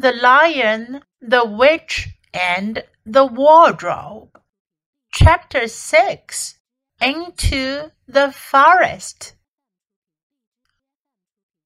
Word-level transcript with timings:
The 0.00 0.12
Lion, 0.12 1.02
the 1.20 1.44
Witch, 1.44 2.10
and 2.32 2.84
the 3.04 3.26
Wardrobe. 3.26 4.40
Chapter 5.12 5.66
6 5.66 6.54
Into 7.00 7.90
the 8.06 8.30
Forest. 8.30 9.34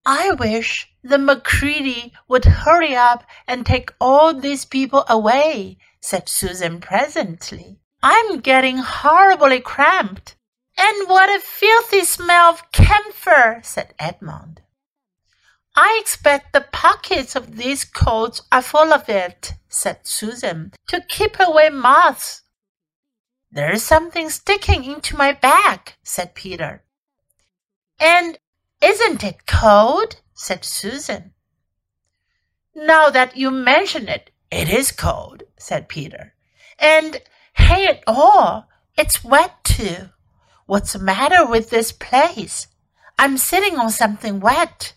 I 0.06 0.32
wish 0.32 0.88
the 1.04 1.18
Macready 1.18 2.14
would 2.26 2.46
hurry 2.46 2.96
up 2.96 3.24
and 3.46 3.66
take 3.66 3.92
all 4.00 4.32
these 4.32 4.64
people 4.64 5.04
away, 5.10 5.76
said 6.00 6.26
Susan 6.26 6.80
presently. 6.80 7.80
I'm 8.02 8.40
getting 8.40 8.78
horribly 8.78 9.60
cramped. 9.60 10.36
And 10.78 11.06
what 11.06 11.28
a 11.28 11.38
filthy 11.38 12.04
smell 12.06 12.48
of 12.48 12.72
camphor, 12.72 13.60
said 13.62 13.92
Edmund. 13.98 14.61
I 15.74 15.98
expect 16.00 16.52
the 16.52 16.66
pockets 16.72 17.34
of 17.34 17.56
these 17.56 17.84
coats 17.84 18.42
are 18.52 18.60
full 18.60 18.92
of 18.92 19.08
it, 19.08 19.54
said 19.68 20.06
Susan, 20.06 20.72
to 20.88 21.00
keep 21.08 21.40
away 21.40 21.70
moths. 21.70 22.42
There's 23.50 23.82
something 23.82 24.28
sticking 24.28 24.84
into 24.84 25.16
my 25.16 25.32
back, 25.32 25.98
said 26.02 26.34
Peter. 26.34 26.84
And 27.98 28.38
isn't 28.82 29.24
it 29.24 29.46
cold? 29.46 30.16
said 30.34 30.64
Susan. 30.64 31.32
Now 32.74 33.10
that 33.10 33.36
you 33.36 33.50
mention 33.50 34.08
it, 34.08 34.30
it 34.50 34.68
is 34.68 34.92
cold, 34.92 35.44
said 35.58 35.88
Peter. 35.88 36.34
And 36.78 37.22
hey 37.54 37.86
it 37.86 38.02
all, 38.06 38.68
it's 38.96 39.24
wet 39.24 39.64
too. 39.64 40.10
What's 40.66 40.94
the 40.94 40.98
matter 40.98 41.46
with 41.46 41.70
this 41.70 41.92
place? 41.92 42.66
I'm 43.18 43.38
sitting 43.38 43.78
on 43.78 43.90
something 43.90 44.40
wet. 44.40 44.94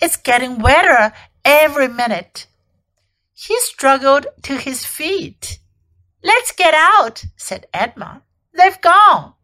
It's 0.00 0.16
getting 0.16 0.58
wetter 0.58 1.12
every 1.44 1.88
minute. 1.88 2.46
He 3.34 3.58
struggled 3.60 4.26
to 4.42 4.56
his 4.56 4.84
feet. 4.84 5.58
Let's 6.22 6.52
get 6.52 6.74
out, 6.74 7.24
said 7.36 7.66
Edmund. 7.72 8.22
They've 8.56 8.80
gone. 8.80 9.34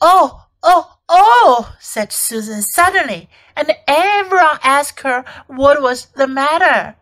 Oh, 0.00 0.46
oh, 0.62 0.96
oh, 1.08 1.74
said 1.78 2.12
Susan 2.12 2.62
suddenly, 2.62 3.28
and 3.54 3.72
everyone 3.86 4.58
asked 4.62 5.00
her 5.00 5.24
what 5.46 5.82
was 5.82 6.06
the 6.06 6.26
matter. 6.26 6.96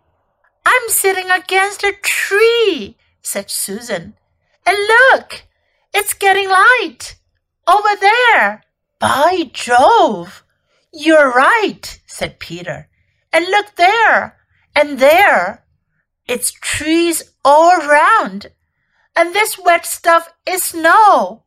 I'm 0.66 0.88
sitting 0.88 1.30
against 1.30 1.82
a 1.82 1.94
tree, 2.02 2.96
said 3.22 3.50
Susan. 3.50 4.14
And 4.66 4.76
look, 4.76 5.44
it's 5.94 6.14
getting 6.14 6.48
light. 6.48 7.16
Over 7.66 7.96
there. 8.00 8.64
By 8.98 9.50
Jove! 9.52 10.44
You're 10.92 11.32
right, 11.32 12.00
said 12.06 12.38
Peter. 12.38 12.89
And 13.32 13.46
look 13.46 13.76
there, 13.76 14.38
and 14.74 14.98
there. 14.98 15.64
It's 16.26 16.50
trees 16.50 17.22
all 17.44 17.76
round. 17.78 18.52
And 19.16 19.34
this 19.34 19.58
wet 19.58 19.86
stuff 19.86 20.32
is 20.46 20.62
snow. 20.62 21.44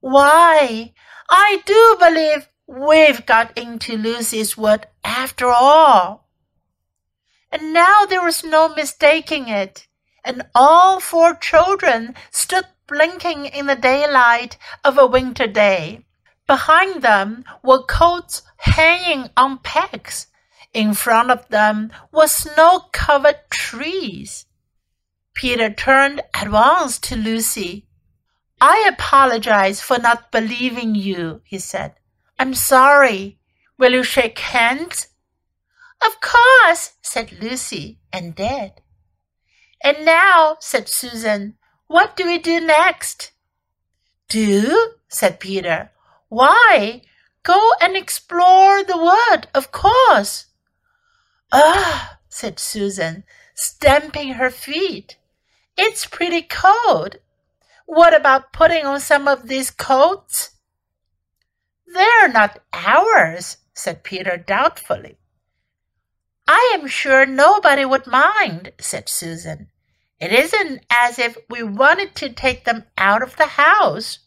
Why, 0.00 0.94
I 1.30 1.62
do 1.64 1.96
believe 1.98 2.48
we've 2.66 3.24
got 3.26 3.56
into 3.56 3.96
Lucy's 3.96 4.56
wood 4.56 4.86
after 5.04 5.48
all. 5.48 6.28
And 7.50 7.72
now 7.72 8.04
there 8.06 8.24
was 8.24 8.42
no 8.42 8.68
mistaking 8.74 9.48
it, 9.48 9.86
and 10.24 10.46
all 10.54 11.00
four 11.00 11.34
children 11.34 12.14
stood 12.30 12.66
blinking 12.86 13.46
in 13.46 13.66
the 13.66 13.76
daylight 13.76 14.56
of 14.84 14.98
a 14.98 15.06
winter 15.06 15.46
day. 15.46 16.04
Behind 16.46 17.02
them 17.02 17.44
were 17.62 17.82
coats 17.82 18.42
hanging 18.56 19.30
on 19.36 19.58
pegs. 19.58 20.28
In 20.74 20.94
front 20.94 21.30
of 21.30 21.48
them 21.48 21.92
were 22.12 22.28
snow 22.28 22.86
covered 22.92 23.40
trees. 23.50 24.46
Peter 25.34 25.70
turned 25.70 26.22
at 26.32 26.50
once 26.50 26.98
to 27.00 27.16
Lucy. 27.16 27.86
I 28.60 28.88
apologize 28.88 29.80
for 29.80 29.98
not 29.98 30.32
believing 30.32 30.94
you, 30.94 31.42
he 31.44 31.58
said. 31.58 31.94
I'm 32.38 32.54
sorry. 32.54 33.38
Will 33.76 33.92
you 33.92 34.02
shake 34.02 34.38
hands? 34.38 35.08
Of 36.04 36.20
course, 36.20 36.92
said 37.02 37.32
Lucy, 37.40 37.98
and 38.12 38.34
did. 38.34 38.80
And 39.82 40.04
now, 40.04 40.56
said 40.60 40.88
Susan, 40.88 41.58
what 41.86 42.16
do 42.16 42.24
we 42.24 42.38
do 42.38 42.60
next? 42.60 43.32
Do? 44.28 44.94
said 45.08 45.38
Peter. 45.38 45.90
Why? 46.28 47.02
Go 47.42 47.72
and 47.82 47.96
explore 47.96 48.82
the 48.82 48.96
wood, 48.96 49.48
of 49.54 49.72
course. 49.72 50.46
Ah, 51.54 52.18
said 52.30 52.58
Susan, 52.58 53.24
stamping 53.54 54.34
her 54.34 54.50
feet. 54.50 55.18
It's 55.76 56.06
pretty 56.06 56.40
cold. 56.40 57.16
What 57.84 58.14
about 58.14 58.54
putting 58.54 58.86
on 58.86 59.00
some 59.00 59.28
of 59.28 59.48
these 59.48 59.70
coats? 59.70 60.52
They're 61.86 62.28
not 62.28 62.60
ours, 62.72 63.58
said 63.74 64.02
Peter 64.02 64.38
doubtfully. 64.38 65.18
I 66.48 66.74
am 66.74 66.86
sure 66.88 67.26
nobody 67.26 67.84
would 67.84 68.06
mind, 68.06 68.72
said 68.80 69.10
Susan. 69.10 69.68
It 70.18 70.32
isn't 70.32 70.86
as 70.90 71.18
if 71.18 71.36
we 71.50 71.62
wanted 71.62 72.14
to 72.16 72.30
take 72.30 72.64
them 72.64 72.84
out 72.96 73.22
of 73.22 73.36
the 73.36 73.46
house. 73.46 74.20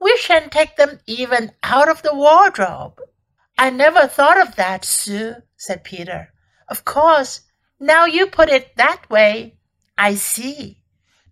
We 0.00 0.16
shan't 0.16 0.50
take 0.50 0.76
them 0.76 1.00
even 1.06 1.52
out 1.62 1.90
of 1.90 2.02
the 2.02 2.14
wardrobe. 2.14 3.00
I 3.58 3.70
never 3.70 4.06
thought 4.06 4.40
of 4.40 4.56
that, 4.56 4.84
Sue, 4.84 5.36
said 5.56 5.84
Peter. 5.84 6.33
Of 6.68 6.84
course, 6.84 7.42
now 7.78 8.06
you 8.06 8.26
put 8.26 8.48
it 8.48 8.76
that 8.76 9.08
way, 9.10 9.58
I 9.98 10.14
see. 10.14 10.82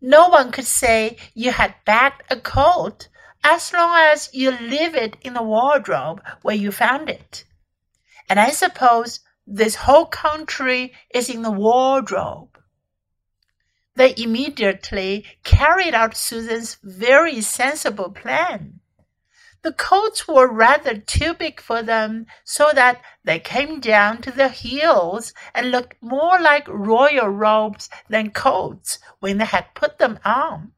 No 0.01 0.29
one 0.29 0.53
could 0.53 0.67
say 0.67 1.17
you 1.35 1.53
had 1.53 1.75
bagged 1.85 2.23
a 2.31 2.37
coat 2.37 3.09
as 3.45 3.73
long 3.73 3.95
as 3.97 4.29
you 4.33 4.51
leave 4.51 4.95
it 4.95 5.17
in 5.23 5.35
the 5.35 5.43
wardrobe 5.43 6.23
where 6.43 6.57
you 6.57 6.71
found 6.73 7.09
it. 7.09 7.45
And 8.29 8.39
I 8.39 8.51
suppose 8.51 9.21
this 9.47 9.75
whole 9.75 10.07
country 10.07 10.93
is 11.13 11.29
in 11.29 11.43
the 11.43 11.51
wardrobe. 11.51 12.59
They 13.95 14.15
immediately 14.17 15.27
carried 15.45 15.95
out 15.95 16.17
Susan's 16.17 16.79
very 16.83 17.41
sensible 17.41 18.11
plan. 18.11 18.81
The 19.63 19.73
coats 19.73 20.27
were 20.27 20.53
rather 20.53 20.97
too 20.97 21.35
big 21.35 21.61
for 21.61 21.83
them, 21.85 22.27
so 22.43 22.71
that 22.75 23.01
they 23.23 23.39
came 23.39 23.79
down 23.79 24.21
to 24.23 24.33
their 24.33 24.49
heels 24.49 25.33
and 25.55 25.71
looked 25.71 25.95
more 26.03 26.41
like 26.41 26.67
royal 26.67 27.29
robes 27.29 27.89
than 28.09 28.33
coats 28.33 28.99
when 29.21 29.39
they 29.39 29.45
had 29.45 29.75
put 29.75 29.99
them 29.99 30.19
on. 30.25 30.73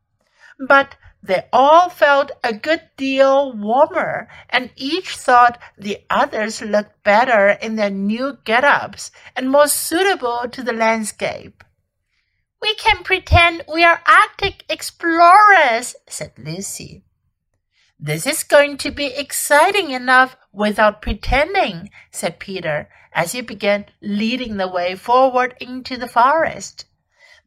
But 0.59 0.97
they 1.23 1.49
all 1.51 1.89
felt 1.89 2.33
a 2.45 2.53
good 2.53 2.83
deal 2.99 3.55
warmer, 3.57 4.29
and 4.51 4.71
each 4.77 5.17
thought 5.17 5.59
the 5.79 6.05
others 6.11 6.61
looked 6.61 7.03
better 7.03 7.49
in 7.49 7.77
their 7.77 7.89
new 7.89 8.37
get-ups 8.45 9.11
and 9.35 9.51
more 9.51 9.67
suitable 9.67 10.47
to 10.53 10.63
the 10.63 10.75
landscape. 10.75 11.65
We 12.61 12.75
can 12.75 13.03
pretend 13.03 13.65
we 13.73 13.83
are 13.83 14.03
Arctic 14.07 14.65
explorers, 14.69 15.97
said 16.07 16.33
Lucy. 16.37 17.05
This 17.99 18.27
is 18.27 18.43
going 18.43 18.77
to 18.79 18.91
be 18.91 19.07
exciting 19.07 19.91
enough 19.91 20.37
without 20.53 21.01
pretending, 21.01 21.91
said 22.11 22.41
Peter, 22.41 22.89
as 23.13 23.33
he 23.33 23.41
began 23.41 23.87
leading 24.03 24.57
the 24.57 24.69
way 24.69 24.97
forward 24.97 25.57
into 25.61 25.97
the 25.97 26.09
forest. 26.09 26.87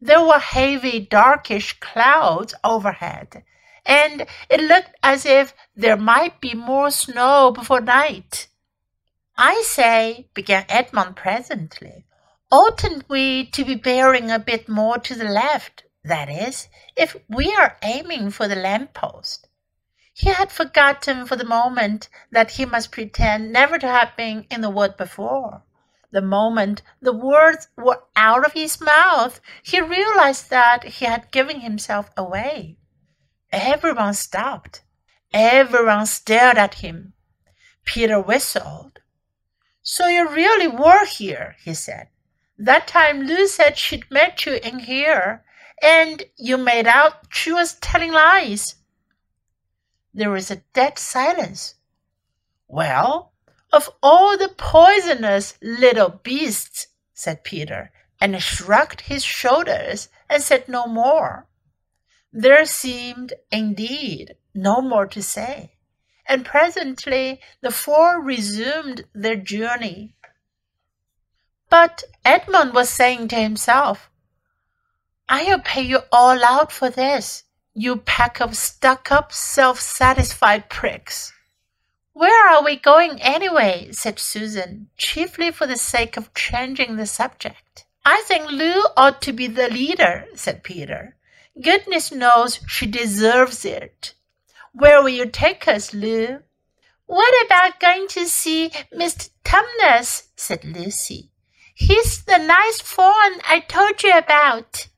There 0.00 0.22
were 0.22 0.38
heavy, 0.38 1.00
darkish 1.00 1.78
clouds 1.80 2.54
overhead, 2.64 3.44
and 3.84 4.26
it 4.48 4.60
looked 4.60 4.94
as 5.02 5.26
if 5.26 5.54
there 5.76 5.96
might 5.96 6.40
be 6.40 6.54
more 6.54 6.90
snow 6.90 7.50
before 7.50 7.80
night. 7.80 8.48
I 9.36 9.62
say, 9.66 10.28
began 10.34 10.64
Edmund 10.68 11.16
presently, 11.16 12.06
Oughtn't 12.50 13.08
we 13.10 13.44
to 13.50 13.64
be 13.64 13.74
bearing 13.74 14.30
a 14.30 14.38
bit 14.38 14.68
more 14.68 14.98
to 14.98 15.14
the 15.14 15.28
left? 15.28 15.84
That 16.02 16.30
is, 16.30 16.68
if 16.96 17.14
we 17.28 17.54
are 17.54 17.76
aiming 17.82 18.30
for 18.30 18.48
the 18.48 18.56
lamp 18.56 18.94
post. 18.94 19.48
He 20.20 20.30
had 20.30 20.50
forgotten 20.50 21.26
for 21.26 21.36
the 21.36 21.44
moment 21.44 22.08
that 22.32 22.50
he 22.50 22.64
must 22.64 22.90
pretend 22.90 23.52
never 23.52 23.78
to 23.78 23.86
have 23.86 24.16
been 24.16 24.48
in 24.50 24.62
the 24.62 24.68
wood 24.68 24.96
before. 24.96 25.62
The 26.10 26.20
moment 26.20 26.82
the 27.00 27.12
words 27.12 27.68
were 27.76 28.02
out 28.16 28.44
of 28.44 28.52
his 28.52 28.80
mouth, 28.80 29.40
he 29.62 29.80
realized 29.80 30.50
that 30.50 30.82
he 30.82 31.04
had 31.04 31.30
given 31.30 31.60
himself 31.60 32.10
away. 32.16 32.78
Everyone 33.52 34.12
stopped. 34.12 34.82
Everyone 35.32 36.06
stared 36.06 36.58
at 36.58 36.82
him. 36.82 37.12
Peter 37.84 38.20
whistled. 38.20 38.98
So 39.82 40.08
you 40.08 40.28
really 40.28 40.66
were 40.66 41.04
here, 41.04 41.54
he 41.62 41.74
said. 41.74 42.08
That 42.58 42.88
time 42.88 43.22
Lou 43.22 43.46
said 43.46 43.78
she'd 43.78 44.10
met 44.10 44.44
you 44.46 44.54
in 44.64 44.80
here, 44.80 45.44
and 45.80 46.24
you 46.36 46.56
made 46.56 46.88
out 46.88 47.32
she 47.32 47.52
was 47.52 47.74
telling 47.74 48.10
lies. 48.10 48.74
There 50.14 50.30
was 50.30 50.50
a 50.50 50.62
dead 50.72 50.98
silence. 50.98 51.74
Well, 52.66 53.32
of 53.72 53.90
all 54.02 54.36
the 54.36 54.48
poisonous 54.48 55.58
little 55.62 56.08
beasts, 56.08 56.88
said 57.12 57.44
Peter, 57.44 57.92
and 58.20 58.42
shrugged 58.42 59.02
his 59.02 59.24
shoulders 59.24 60.08
and 60.28 60.42
said 60.42 60.68
no 60.68 60.86
more. 60.86 61.46
There 62.32 62.64
seemed, 62.66 63.32
indeed, 63.50 64.36
no 64.54 64.80
more 64.80 65.06
to 65.06 65.22
say, 65.22 65.76
and 66.26 66.44
presently 66.44 67.40
the 67.60 67.70
four 67.70 68.20
resumed 68.20 69.04
their 69.14 69.36
journey. 69.36 70.14
But 71.70 72.04
Edmund 72.24 72.74
was 72.74 72.90
saying 72.90 73.28
to 73.28 73.36
himself, 73.36 74.10
I'll 75.28 75.60
pay 75.60 75.82
you 75.82 76.00
all 76.10 76.42
out 76.42 76.72
for 76.72 76.90
this, 76.90 77.44
you 77.78 77.96
pack 77.96 78.40
of 78.40 78.56
stuck 78.56 79.12
up, 79.12 79.32
self 79.32 79.78
satisfied 79.78 80.68
pricks. 80.68 81.32
Where 82.12 82.48
are 82.48 82.64
we 82.64 82.76
going 82.76 83.22
anyway? 83.22 83.90
said 83.92 84.18
Susan, 84.18 84.88
chiefly 84.96 85.52
for 85.52 85.66
the 85.66 85.76
sake 85.76 86.16
of 86.16 86.34
changing 86.34 86.96
the 86.96 87.06
subject. 87.06 87.86
I 88.04 88.22
think 88.26 88.50
Lou 88.50 88.82
ought 88.96 89.22
to 89.22 89.32
be 89.32 89.46
the 89.46 89.68
leader, 89.68 90.26
said 90.34 90.64
Peter. 90.64 91.16
Goodness 91.62 92.10
knows 92.10 92.58
she 92.66 92.86
deserves 92.86 93.64
it. 93.64 94.14
Where 94.72 95.00
will 95.00 95.10
you 95.10 95.26
take 95.26 95.68
us, 95.68 95.94
Lou? 95.94 96.40
What 97.06 97.46
about 97.46 97.78
going 97.78 98.08
to 98.08 98.26
see 98.26 98.70
Mr. 98.92 99.30
Tumnus? 99.44 100.24
said 100.34 100.64
Lucy. 100.64 101.30
He's 101.74 102.24
the 102.24 102.38
nice 102.38 102.80
faun 102.80 103.40
I 103.48 103.64
told 103.68 104.02
you 104.02 104.18
about. 104.18 104.88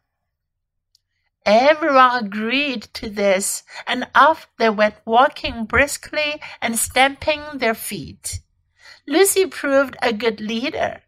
Everyone 1.47 2.27
agreed 2.27 2.83
to 2.95 3.09
this, 3.09 3.63
and 3.87 4.09
off 4.15 4.49
they 4.59 4.71
went 4.71 4.97
walking 5.05 5.65
briskly 5.65 6.41
and 6.61 6.79
stamping 6.79 7.43
their 7.55 7.75
feet. 7.75 8.41
Lucy 9.07 9.47
proved 9.47 9.97
a 10.03 10.13
good 10.13 10.41
leader. 10.41 11.03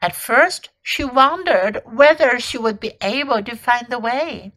At 0.00 0.14
first, 0.14 0.70
she 0.82 1.04
wondered 1.04 1.82
whether 1.84 2.38
she 2.38 2.58
would 2.58 2.80
be 2.80 2.96
able 3.00 3.42
to 3.42 3.56
find 3.56 3.86
the 3.88 3.98
way 3.98 4.52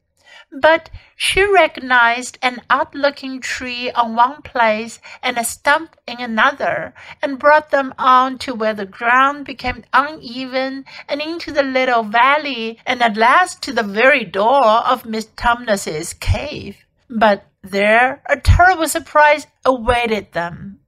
but 0.51 0.89
she 1.15 1.45
recognized 1.45 2.37
an 2.41 2.61
odd-looking 2.69 3.41
tree 3.41 3.91
on 3.91 4.15
one 4.15 4.41
place 4.41 4.99
and 5.21 5.37
a 5.37 5.43
stump 5.43 5.95
in 6.07 6.19
another, 6.19 6.93
and 7.21 7.39
brought 7.39 7.71
them 7.71 7.93
on 7.97 8.37
to 8.37 8.53
where 8.53 8.73
the 8.73 8.85
ground 8.85 9.45
became 9.45 9.83
uneven 9.93 10.85
and 11.09 11.21
into 11.21 11.51
the 11.51 11.63
little 11.63 12.03
valley, 12.03 12.79
and 12.85 13.01
at 13.01 13.17
last 13.17 13.61
to 13.61 13.73
the 13.73 13.83
very 13.83 14.23
door 14.23 14.63
of 14.63 15.05
Miss 15.05 15.25
Tumnus's 15.35 16.13
cave. 16.13 16.85
But 17.09 17.47
there 17.61 18.21
a 18.27 18.39
terrible 18.39 18.87
surprise 18.87 19.47
awaited 19.63 20.31
them. 20.33 20.79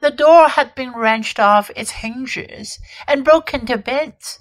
The 0.00 0.10
door 0.10 0.48
had 0.48 0.74
been 0.74 0.92
wrenched 0.92 1.38
off 1.38 1.70
its 1.76 1.90
hinges 1.90 2.78
and 3.06 3.24
broken 3.24 3.66
to 3.66 3.76
bits. 3.76 4.40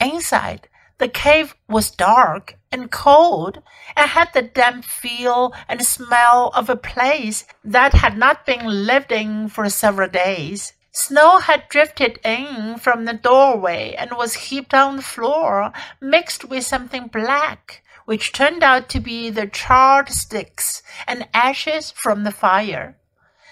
Inside, 0.00 0.68
the 0.98 1.08
cave 1.08 1.54
was 1.68 1.90
dark 1.90 2.55
and 2.72 2.90
cold 2.90 3.62
and 3.96 4.10
had 4.10 4.32
the 4.32 4.42
damp 4.42 4.84
feel 4.84 5.52
and 5.68 5.84
smell 5.84 6.50
of 6.54 6.68
a 6.68 6.76
place 6.76 7.44
that 7.64 7.94
had 7.94 8.16
not 8.16 8.46
been 8.46 8.86
lived 8.86 9.12
in 9.12 9.48
for 9.48 9.68
several 9.68 10.08
days. 10.08 10.72
Snow 10.92 11.40
had 11.40 11.68
drifted 11.68 12.18
in 12.24 12.78
from 12.78 13.04
the 13.04 13.12
doorway 13.12 13.94
and 13.98 14.12
was 14.12 14.48
heaped 14.48 14.72
on 14.72 14.96
the 14.96 15.02
floor, 15.02 15.70
mixed 16.00 16.46
with 16.46 16.64
something 16.64 17.08
black, 17.08 17.82
which 18.06 18.32
turned 18.32 18.62
out 18.62 18.88
to 18.88 19.00
be 19.00 19.28
the 19.28 19.46
charred 19.46 20.08
sticks 20.08 20.82
and 21.06 21.28
ashes 21.34 21.90
from 21.90 22.24
the 22.24 22.30
fire. 22.30 22.96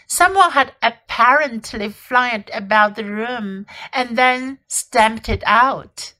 Someone 0.06 0.52
had 0.52 0.72
apparently 0.82 1.88
flung 1.88 2.31
it 2.31 2.50
about 2.52 2.94
the 2.94 3.05
room 3.05 3.67
and 3.93 4.17
then 4.17 4.58
stamped 4.67 5.28
it 5.28 5.43
out. 5.46 6.14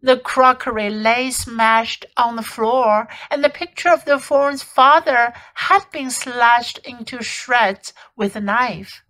The 0.00 0.16
crockery 0.16 0.90
lay 0.90 1.30
smashed 1.32 2.06
on 2.16 2.36
the 2.36 2.42
floor, 2.42 3.08
and 3.30 3.42
the 3.42 3.50
picture 3.50 3.88
of 3.88 4.04
the 4.04 4.18
faun's 4.18 4.62
father 4.62 5.32
had 5.54 5.90
been 5.90 6.10
slashed 6.10 6.78
into 6.78 7.22
shreds 7.22 7.92
with 8.16 8.36
a 8.36 8.40
knife. 8.40 9.02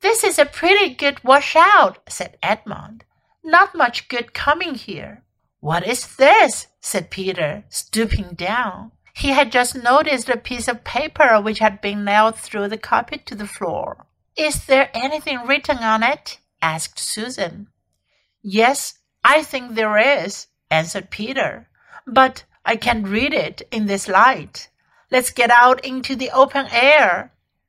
This 0.00 0.22
is 0.22 0.38
a 0.38 0.44
pretty 0.46 0.94
good 0.94 1.22
washout, 1.24 1.98
said 2.08 2.38
Edmund. 2.40 3.04
Not 3.42 3.74
much 3.74 4.08
good 4.08 4.32
coming 4.32 4.74
here. 4.74 5.24
What 5.60 5.84
is 5.84 6.16
this? 6.16 6.68
said 6.80 7.10
Peter, 7.10 7.64
stooping 7.68 8.34
down. 8.34 8.92
He 9.14 9.30
had 9.30 9.50
just 9.50 9.74
noticed 9.74 10.28
a 10.28 10.36
piece 10.36 10.68
of 10.68 10.84
paper 10.84 11.40
which 11.40 11.58
had 11.58 11.80
been 11.80 12.04
nailed 12.04 12.36
through 12.36 12.68
the 12.68 12.78
carpet 12.78 13.26
to 13.26 13.34
the 13.34 13.48
floor. 13.48 14.06
Is 14.36 14.66
there 14.66 14.90
anything 14.94 15.44
written 15.44 15.78
on 15.78 16.04
it? 16.04 16.38
asked 16.62 17.00
Susan. 17.00 17.66
Yes, 18.40 18.97
I 19.30 19.42
think 19.42 19.74
there 19.74 19.98
is, 19.98 20.46
answered 20.70 21.10
Peter, 21.10 21.68
but 22.06 22.44
I 22.64 22.76
can't 22.76 23.06
read 23.06 23.34
it 23.34 23.60
in 23.70 23.84
this 23.84 24.08
light. 24.08 24.70
Let's 25.10 25.30
get 25.30 25.50
out 25.50 25.84
into 25.84 26.16
the 26.16 26.30
open 26.30 26.66
air. 26.72 27.34